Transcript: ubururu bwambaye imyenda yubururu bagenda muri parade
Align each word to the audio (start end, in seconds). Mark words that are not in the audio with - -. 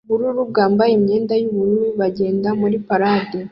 ubururu 0.07 0.41
bwambaye 0.51 0.91
imyenda 0.95 1.33
yubururu 1.41 1.87
bagenda 1.99 2.49
muri 2.61 2.75
parade 2.87 3.39